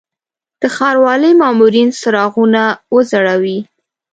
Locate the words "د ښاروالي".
0.61-1.31